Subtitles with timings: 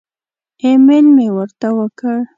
[0.63, 2.17] ایمیل مې ورته وکړ.